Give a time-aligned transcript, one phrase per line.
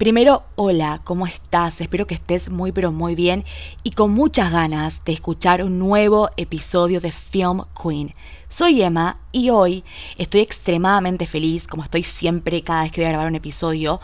[0.00, 1.82] Primero, hola, ¿cómo estás?
[1.82, 3.44] Espero que estés muy pero muy bien
[3.82, 8.14] y con muchas ganas de escuchar un nuevo episodio de Film Queen.
[8.48, 9.84] Soy Emma y hoy
[10.16, 14.00] estoy extremadamente feliz, como estoy siempre cada vez que voy a grabar un episodio,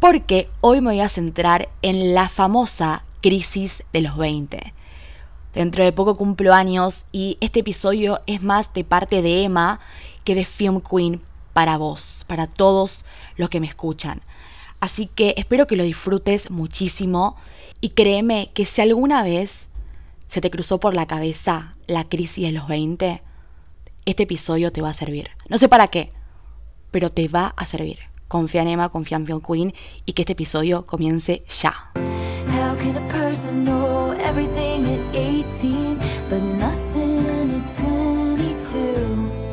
[0.00, 4.74] porque hoy me voy a centrar en la famosa crisis de los 20.
[5.54, 9.78] Dentro de poco cumplo años y este episodio es más de parte de Emma
[10.24, 13.04] que de Film Queen para vos, para todos
[13.36, 14.20] los que me escuchan.
[14.80, 17.36] Así que espero que lo disfrutes muchísimo
[17.80, 19.68] y créeme que si alguna vez
[20.26, 23.22] se te cruzó por la cabeza la crisis de los 20,
[24.04, 25.30] este episodio te va a servir.
[25.48, 26.12] No sé para qué,
[26.90, 27.98] pero te va a servir.
[28.28, 29.74] Confía en Emma, confía en Film Queen
[30.04, 31.90] y que este episodio comience ya.
[31.96, 39.48] How can a person know everything at 18 but nothing at 22?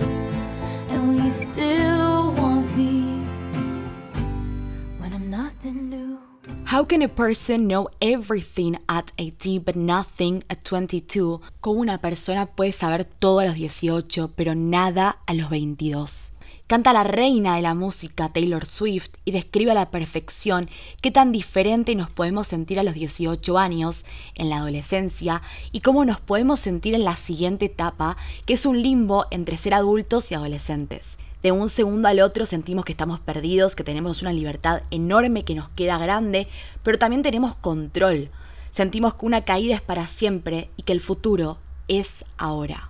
[11.62, 16.34] ¿Cómo una persona puede saber todo a los 18 pero nada a los 22?
[16.68, 20.68] Canta la reina de la música Taylor Swift y describe a la perfección
[21.00, 26.04] qué tan diferente nos podemos sentir a los 18 años, en la adolescencia, y cómo
[26.04, 30.36] nos podemos sentir en la siguiente etapa, que es un limbo entre ser adultos y
[30.36, 35.44] adolescentes de un segundo al otro sentimos que estamos perdidos, que tenemos una libertad enorme
[35.44, 36.48] que nos queda grande,
[36.82, 38.32] pero también tenemos control.
[38.72, 42.90] Sentimos que una caída es para siempre y que el futuro es ahora.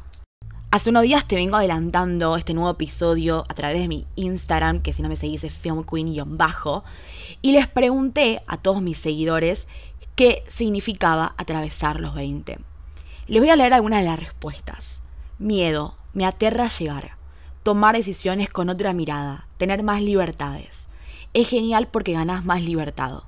[0.71, 4.93] Hace unos días te vengo adelantando este nuevo episodio a través de mi Instagram, que
[4.93, 6.85] si no me seguís es filmqueen-bajo,
[7.41, 9.67] y les pregunté a todos mis seguidores
[10.15, 12.59] qué significaba atravesar los 20.
[13.27, 15.01] Les voy a leer algunas de las respuestas.
[15.39, 17.17] Miedo, me aterra llegar
[17.65, 20.87] tomar decisiones con otra mirada, tener más libertades.
[21.33, 23.23] Es genial porque ganas más libertad.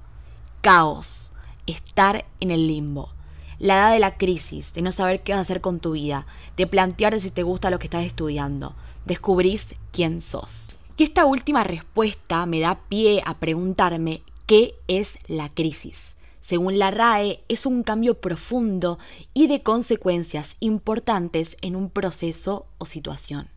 [0.62, 1.32] Caos,
[1.66, 3.10] estar en el limbo.
[3.58, 6.28] La edad de la crisis, de no saber qué vas a hacer con tu vida,
[6.56, 8.76] de plantearte si te gusta lo que estás estudiando.
[9.06, 10.72] Descubrís quién sos.
[10.98, 16.16] Y esta última respuesta me da pie a preguntarme qué es la crisis.
[16.42, 19.00] Según la RAE, es un cambio profundo
[19.34, 23.50] y de consecuencias importantes en un proceso o situación.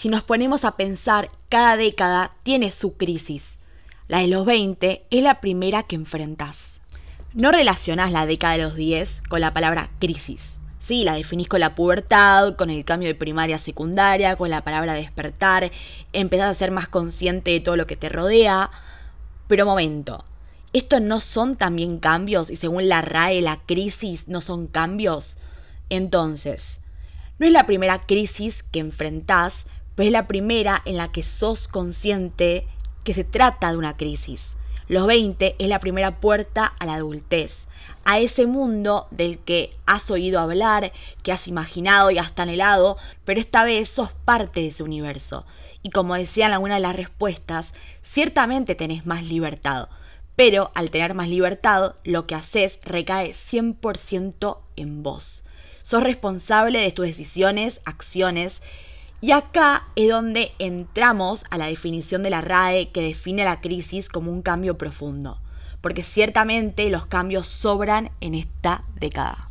[0.00, 3.58] Si nos ponemos a pensar, cada década tiene su crisis.
[4.08, 6.80] La de los 20 es la primera que enfrentás.
[7.34, 10.58] No relacionás la década de los 10 con la palabra crisis.
[10.78, 14.64] Sí, la definís con la pubertad, con el cambio de primaria a secundaria, con la
[14.64, 15.70] palabra despertar,
[16.14, 18.70] empezás a ser más consciente de todo lo que te rodea.
[19.48, 20.24] Pero momento,
[20.72, 22.48] ¿estos no son también cambios?
[22.48, 25.36] Y según la RAE, la crisis no son cambios.
[25.90, 26.80] Entonces,
[27.38, 29.66] no es la primera crisis que enfrentás,
[30.00, 32.66] pero es la primera en la que sos consciente
[33.04, 34.56] que se trata de una crisis.
[34.88, 37.66] Los 20 es la primera puerta a la adultez,
[38.06, 40.90] a ese mundo del que has oído hablar,
[41.22, 42.96] que has imaginado y hasta anhelado,
[43.26, 45.44] pero esta vez sos parte de ese universo.
[45.82, 49.90] Y como decían algunas de las respuestas, ciertamente tenés más libertad,
[50.34, 55.44] pero al tener más libertad, lo que haces recae 100% en vos.
[55.82, 58.62] Sos responsable de tus decisiones, acciones,
[59.22, 64.08] y acá es donde entramos a la definición de la RAE que define la crisis
[64.08, 65.38] como un cambio profundo,
[65.82, 69.50] porque ciertamente los cambios sobran en esta década.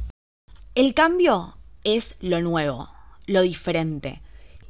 [0.73, 2.89] El cambio es lo nuevo,
[3.27, 4.21] lo diferente.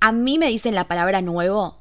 [0.01, 1.77] A mí me dicen la palabra nuevo,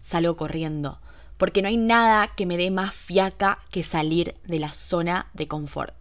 [0.00, 0.98] salgo corriendo,
[1.36, 5.46] porque no hay nada que me dé más fiaca que salir de la zona de
[5.46, 5.94] confort.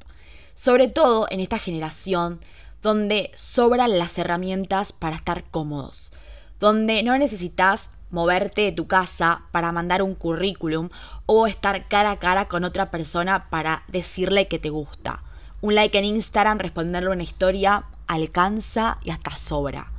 [0.56, 2.40] Sobre todo en esta generación
[2.82, 6.14] donde sobran las herramientas para estar cómodos
[6.62, 10.90] donde no necesitas moverte de tu casa para mandar un currículum
[11.26, 15.24] o estar cara a cara con otra persona para decirle que te gusta.
[15.62, 19.92] Un like en Instagram, responderle una historia, alcanza y hasta sobra.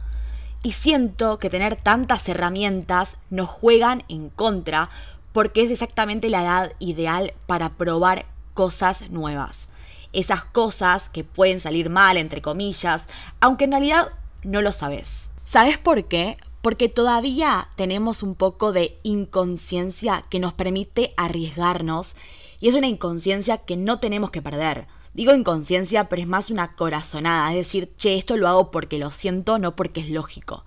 [0.62, 4.88] Y siento que tener tantas herramientas nos juegan en contra
[5.32, 9.68] porque es exactamente la edad ideal para probar cosas nuevas.
[10.12, 13.06] Esas cosas que pueden salir mal, entre comillas,
[13.40, 14.10] aunque en realidad
[14.44, 15.30] no lo sabes.
[15.44, 16.36] ¿Sabes por qué?
[16.62, 22.14] Porque todavía tenemos un poco de inconsciencia que nos permite arriesgarnos
[22.60, 24.86] y es una inconsciencia que no tenemos que perder.
[25.12, 29.10] Digo inconsciencia, pero es más una corazonada, es decir, che, esto lo hago porque lo
[29.10, 30.64] siento, no porque es lógico.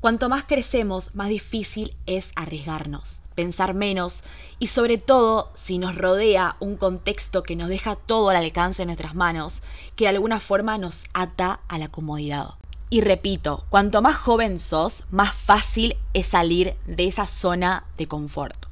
[0.00, 4.24] Cuanto más crecemos, más difícil es arriesgarnos, pensar menos
[4.58, 8.86] y sobre todo si nos rodea un contexto que nos deja todo al alcance de
[8.86, 9.62] nuestras manos,
[9.96, 12.54] que de alguna forma nos ata a la comodidad.
[12.94, 18.66] Y repito, cuanto más joven sos, más fácil es salir de esa zona de confort.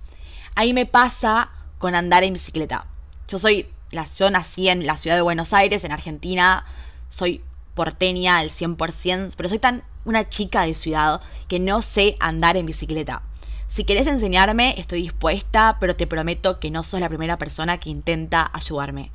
[0.54, 2.86] Ahí me pasa con andar en bicicleta.
[3.26, 3.69] Yo soy,
[4.16, 6.64] yo nací en la ciudad de Buenos Aires, en Argentina,
[7.08, 7.42] soy
[7.74, 12.66] porteña al 100%, pero soy tan una chica de ciudad que no sé andar en
[12.66, 13.22] bicicleta.
[13.66, 17.90] Si querés enseñarme, estoy dispuesta, pero te prometo que no sos la primera persona que
[17.90, 19.10] intenta ayudarme.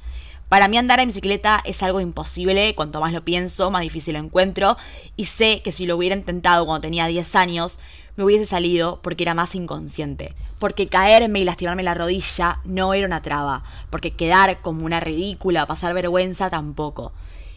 [0.50, 4.20] Para mí andar en bicicleta es algo imposible, cuanto más lo pienso, más difícil lo
[4.20, 4.78] encuentro,
[5.18, 7.80] y sé que si lo hubiera intentado cuando tenía 10 años,
[8.16, 10.34] me hubiese salido porque era más inconsciente.
[10.58, 15.66] Porque caerme y lastimarme la rodilla no era una traba, porque quedar como una ridícula,
[15.66, 17.12] pasar vergüenza tampoco.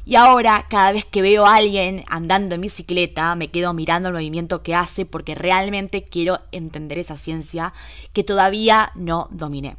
[0.05, 4.15] Y ahora, cada vez que veo a alguien andando en bicicleta, me quedo mirando el
[4.15, 7.73] movimiento que hace porque realmente quiero entender esa ciencia
[8.13, 9.77] que todavía no dominé.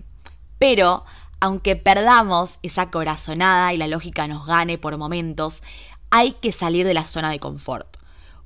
[0.58, 1.04] Pero
[1.42, 5.64] aunque perdamos esa corazonada y la lógica nos gane por momentos,
[6.12, 7.98] hay que salir de la zona de confort.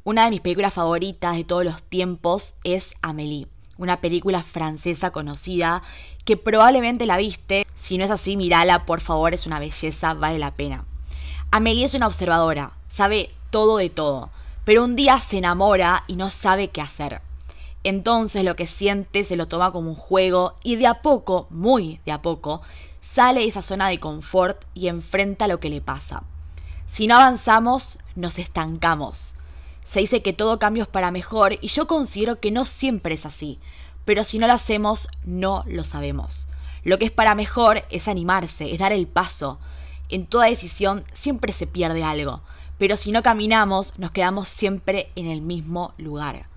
[0.05, 3.47] Una de mis películas favoritas de todos los tiempos es Amélie,
[3.77, 5.83] una película francesa conocida
[6.23, 7.67] que probablemente la viste.
[7.75, 10.85] Si no es así, mírala, por favor, es una belleza, vale la pena.
[11.51, 14.29] Amélie es una observadora, sabe todo de todo,
[14.63, 17.21] pero un día se enamora y no sabe qué hacer.
[17.85, 21.99] Entonces lo que siente se lo toma como un juego y de a poco, muy
[22.03, 22.63] de a poco,
[22.99, 26.23] sale de esa zona de confort y enfrenta lo que le pasa.
[26.87, 29.35] Si no avanzamos, nos estancamos.
[29.85, 33.27] Se dice que todo cambio es para mejor y yo considero que no siempre es
[33.27, 33.59] así,
[34.03, 36.47] pero si no lo hacemos, no lo sabemos.
[36.83, 39.59] Lo que es para mejor es animarse, es dar el paso.
[40.09, 42.41] En toda decisión siempre se pierde algo,
[42.79, 46.47] pero si no caminamos, nos quedamos siempre en el mismo lugar.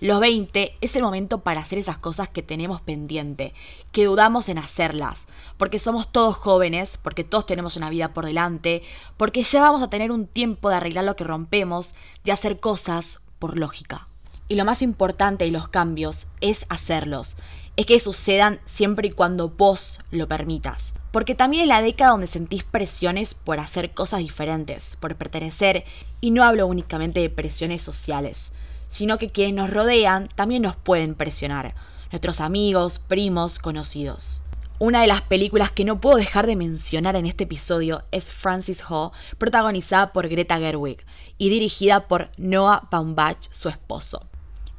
[0.00, 3.52] Los 20 es el momento para hacer esas cosas que tenemos pendiente,
[3.90, 8.84] que dudamos en hacerlas, porque somos todos jóvenes, porque todos tenemos una vida por delante,
[9.16, 13.18] porque ya vamos a tener un tiempo de arreglar lo que rompemos y hacer cosas
[13.40, 14.06] por lógica.
[14.46, 17.34] Y lo más importante de los cambios es hacerlos,
[17.74, 20.94] es que sucedan siempre y cuando vos lo permitas.
[21.10, 25.84] Porque también es la década donde sentís presiones por hacer cosas diferentes, por pertenecer,
[26.20, 28.52] y no hablo únicamente de presiones sociales,
[28.88, 31.74] sino que quienes nos rodean también nos pueden presionar,
[32.10, 34.42] nuestros amigos, primos, conocidos.
[34.80, 38.82] Una de las películas que no puedo dejar de mencionar en este episodio es Francis
[38.88, 41.04] Hall, protagonizada por Greta Gerwig
[41.36, 44.28] y dirigida por Noah Baumbach, su esposo.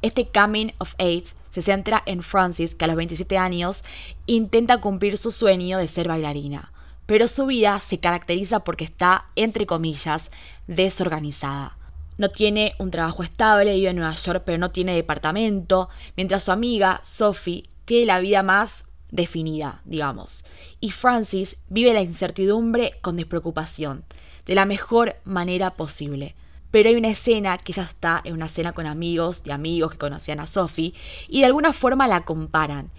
[0.00, 3.82] Este Coming of Age se centra en Francis, que a los 27 años
[4.24, 6.72] intenta cumplir su sueño de ser bailarina,
[7.04, 10.30] pero su vida se caracteriza porque está, entre comillas,
[10.66, 11.76] desorganizada
[12.20, 15.88] no tiene un trabajo estable, vive en Nueva York pero no tiene departamento,
[16.18, 20.44] mientras su amiga Sophie tiene la vida más definida, digamos.
[20.80, 24.04] Y Francis vive la incertidumbre con despreocupación,
[24.44, 26.34] de la mejor manera posible.
[26.70, 29.98] Pero hay una escena que ya está en una cena con amigos de amigos que
[29.98, 30.92] conocían a Sophie
[31.26, 32.90] y de alguna forma la comparan.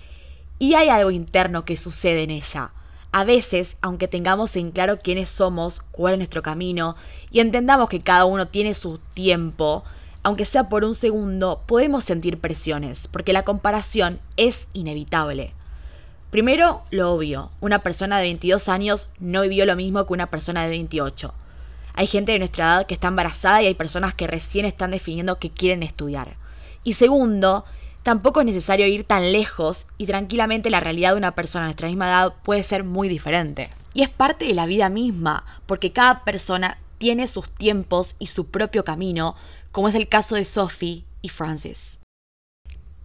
[0.57, 2.73] Y hay algo interno que sucede en ella.
[3.13, 6.95] A veces, aunque tengamos en claro quiénes somos, cuál es nuestro camino,
[7.29, 9.83] y entendamos que cada uno tiene su tiempo,
[10.23, 15.53] aunque sea por un segundo, podemos sentir presiones, porque la comparación es inevitable.
[16.29, 20.63] Primero, lo obvio, una persona de 22 años no vivió lo mismo que una persona
[20.63, 21.33] de 28.
[21.93, 25.39] Hay gente de nuestra edad que está embarazada y hay personas que recién están definiendo
[25.39, 26.37] que quieren estudiar.
[26.85, 27.65] Y segundo,
[28.03, 31.87] Tampoco es necesario ir tan lejos y tranquilamente la realidad de una persona de nuestra
[31.87, 33.69] misma edad puede ser muy diferente.
[33.93, 38.47] Y es parte de la vida misma, porque cada persona tiene sus tiempos y su
[38.47, 39.35] propio camino,
[39.71, 41.99] como es el caso de Sophie y Francis.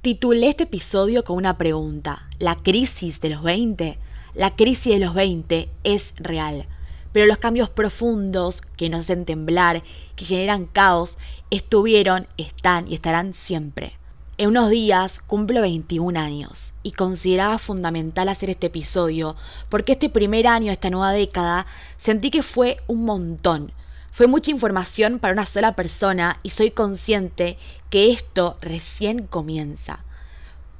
[0.00, 2.26] Titulé este episodio con una pregunta.
[2.38, 3.98] ¿La crisis de los 20?
[4.34, 6.66] La crisis de los 20 es real,
[7.12, 9.82] pero los cambios profundos que nos hacen temblar,
[10.14, 11.18] que generan caos,
[11.50, 13.98] estuvieron, están y estarán siempre.
[14.38, 19.34] En unos días cumplo 21 años y consideraba fundamental hacer este episodio
[19.70, 21.64] porque este primer año de esta nueva década
[21.96, 23.72] sentí que fue un montón.
[24.12, 27.56] Fue mucha información para una sola persona y soy consciente
[27.88, 30.04] que esto recién comienza.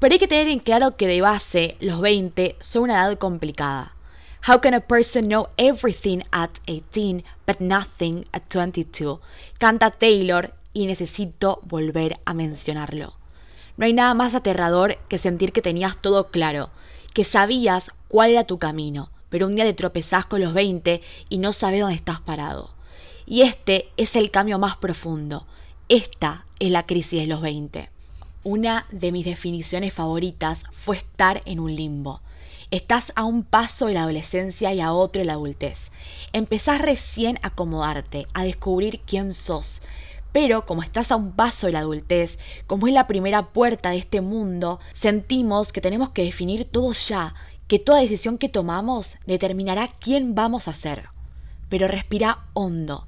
[0.00, 3.96] Pero hay que tener en claro que de base los 20 son una edad complicada.
[4.46, 9.18] How can a person know everything at 18 but nothing at 22?
[9.58, 13.14] Canta Taylor y necesito volver a mencionarlo.
[13.76, 16.71] No hay nada más aterrador que sentir que tenías todo claro,
[17.12, 21.38] que sabías cuál era tu camino, pero un día te tropezás con los 20 y
[21.38, 22.71] no sabes dónde estás parado.
[23.26, 25.47] Y este es el cambio más profundo.
[25.88, 27.90] Esta es la crisis de los 20.
[28.45, 32.23] Una de mis definiciones favoritas fue estar en un limbo.
[32.71, 35.90] Estás a un paso de la adolescencia y a otro de la adultez.
[36.33, 39.83] Empezás recién a acomodarte, a descubrir quién sos,
[40.37, 43.97] pero como estás a un paso de la adultez, como es la primera puerta de
[43.97, 47.33] este mundo, sentimos que tenemos que definir todo ya,
[47.69, 51.09] que toda decisión que tomamos determinará quién vamos a ser.
[51.71, 53.07] Pero respira hondo.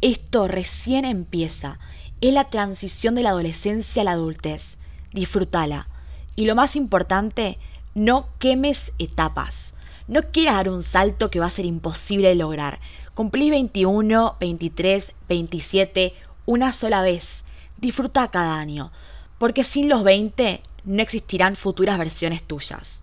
[0.00, 1.78] Esto recién empieza.
[2.20, 4.76] Es la transición de la adolescencia a la adultez.
[5.12, 5.86] Disfrútala.
[6.34, 7.56] Y lo más importante,
[7.94, 9.74] no quemes etapas.
[10.08, 12.80] No quieras dar un salto que va a ser imposible de lograr.
[13.14, 16.14] Cumplís 21, 23, 27,
[16.46, 17.44] una sola vez.
[17.76, 18.90] Disfruta cada año.
[19.38, 23.02] Porque sin los 20 no existirán futuras versiones tuyas.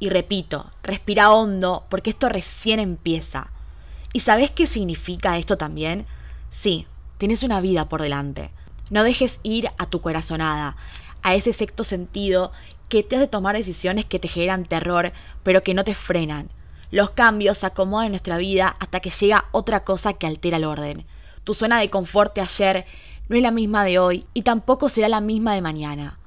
[0.00, 3.50] Y repito, respira hondo porque esto recién empieza.
[4.12, 6.06] ¿Y sabes qué significa esto también?
[6.50, 6.86] Sí,
[7.18, 8.50] tienes una vida por delante.
[8.90, 10.76] No dejes ir a tu corazonada,
[11.22, 12.52] a ese sexto sentido
[12.88, 16.48] que te hace tomar decisiones que te generan terror, pero que no te frenan.
[16.90, 20.64] Los cambios se acomodan en nuestra vida hasta que llega otra cosa que altera el
[20.64, 21.04] orden.
[21.48, 22.84] Tu zona de confort de ayer
[23.30, 26.18] no es la misma de hoy y tampoco será la misma de mañana.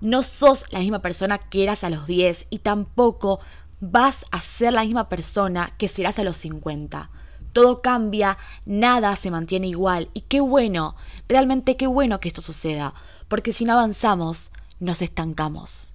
[0.00, 3.38] No sos la misma persona que eras a los 10 y tampoco
[3.78, 7.08] vas a ser la misma persona que serás a los 50.
[7.52, 10.96] Todo cambia, nada se mantiene igual y qué bueno,
[11.28, 12.94] realmente qué bueno que esto suceda,
[13.28, 14.50] porque si no avanzamos,
[14.80, 15.94] nos estancamos.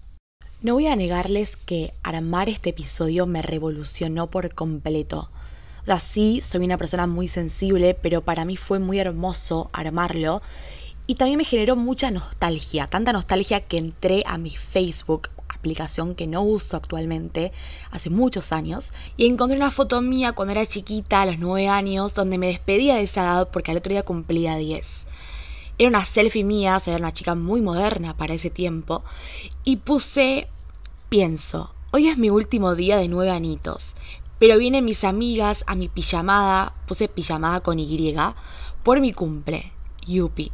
[0.61, 5.29] No voy a negarles que armar este episodio me revolucionó por completo.
[5.81, 10.41] O sea, sí, soy una persona muy sensible, pero para mí fue muy hermoso armarlo.
[11.07, 16.27] Y también me generó mucha nostalgia, tanta nostalgia que entré a mi Facebook, aplicación que
[16.27, 17.51] no uso actualmente,
[17.91, 22.13] hace muchos años, y encontré una foto mía cuando era chiquita, a los 9 años,
[22.13, 25.07] donde me despedía de esa edad porque al otro día cumplía 10.
[25.79, 29.03] Era una selfie mía, o sea, era una chica muy moderna para ese tiempo.
[29.63, 30.47] Y puse,
[31.09, 33.95] pienso, hoy es mi último día de nueve anitos.
[34.39, 38.15] Pero vienen mis amigas a mi pijamada, puse pijamada con Y,
[38.83, 39.73] por mi cumple.
[40.07, 40.51] Yupi.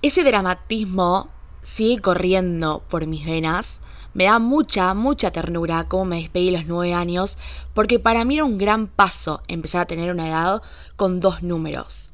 [0.00, 1.28] Ese dramatismo
[1.62, 3.80] sigue corriendo por mis venas.
[4.14, 7.38] Me da mucha, mucha ternura cómo me despedí los nueve años,
[7.74, 10.62] porque para mí era un gran paso empezar a tener una edad
[10.96, 12.10] con dos números.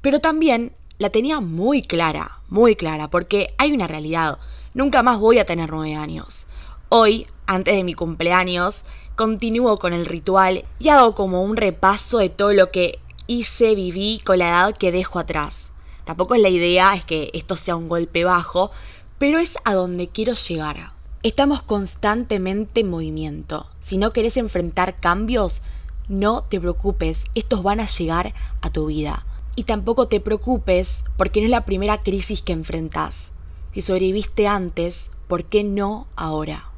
[0.00, 4.38] Pero también la tenía muy clara, muy clara, porque hay una realidad.
[4.72, 6.46] Nunca más voy a tener nueve años.
[6.88, 8.84] Hoy, antes de mi cumpleaños,
[9.16, 14.20] continúo con el ritual y hago como un repaso de todo lo que hice, viví
[14.24, 15.72] con la edad que dejo atrás.
[16.04, 18.70] Tampoco es la idea es que esto sea un golpe bajo,
[19.18, 20.92] pero es a donde quiero llegar.
[21.24, 23.66] Estamos constantemente en movimiento.
[23.80, 25.62] Si no querés enfrentar cambios,
[26.08, 29.26] no te preocupes, estos van a llegar a tu vida.
[29.56, 33.32] Y tampoco te preocupes porque no es la primera crisis que enfrentás.
[33.74, 36.70] Si sobreviviste antes, ¿por qué no ahora?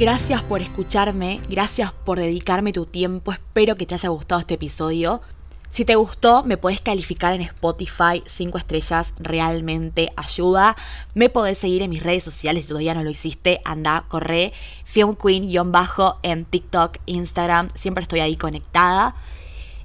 [0.00, 5.20] Gracias por escucharme, gracias por dedicarme tu tiempo, espero que te haya gustado este episodio.
[5.68, 10.74] Si te gustó, me podés calificar en Spotify 5 estrellas, realmente ayuda.
[11.12, 13.60] Me podés seguir en mis redes sociales si todavía no lo hiciste.
[13.66, 14.54] Anda, corre,
[14.84, 19.16] Film Queen-bajo en TikTok, Instagram, siempre estoy ahí conectada.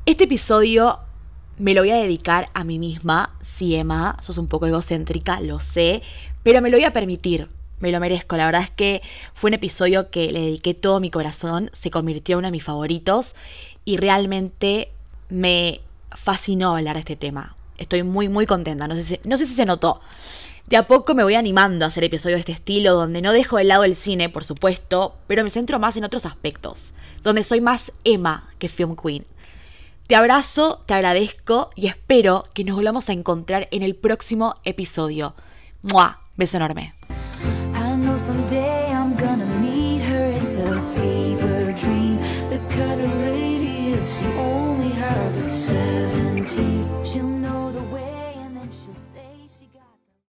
[0.05, 0.98] Este episodio
[1.57, 3.36] me lo voy a dedicar a mí misma.
[3.41, 6.01] Sí, Emma, sos un poco egocéntrica, lo sé,
[6.41, 7.50] pero me lo voy a permitir.
[7.79, 8.38] Me lo merezco.
[8.38, 9.01] La verdad es que
[9.34, 11.70] fue un episodio que le dediqué todo mi corazón.
[11.74, 13.36] Se convirtió en uno de mis favoritos.
[13.84, 14.91] Y realmente
[15.29, 17.55] me fascinó hablar de este tema.
[17.77, 18.88] Estoy muy, muy contenta.
[18.88, 20.01] No sé, si, no sé si se notó.
[20.67, 23.58] De a poco me voy animando a hacer episodios de este estilo, donde no dejo
[23.58, 27.62] de lado el cine, por supuesto, pero me centro más en otros aspectos, donde soy
[27.62, 29.25] más Emma que Film Queen.
[30.08, 35.36] Te abrazo, te agradezco y espero que nos volvamos a encontrar en el próximo episodio.
[35.84, 36.20] ¡Mua!
[36.36, 36.96] Beso enorme.
[38.17, 38.85] someday.